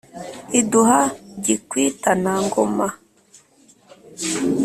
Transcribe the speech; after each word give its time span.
iduha 0.59 0.99
gikwitana-ngoma. 1.43 2.87